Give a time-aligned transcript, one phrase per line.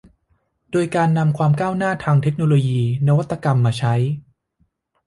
[0.71, 3.95] โดยการนำความก้าวหน้าทางเทคโนโลยี นวัตกรรมมาใช้